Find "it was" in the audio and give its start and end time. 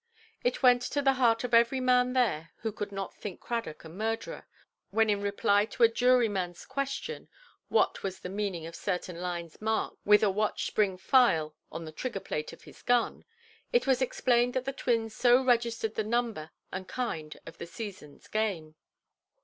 13.71-14.01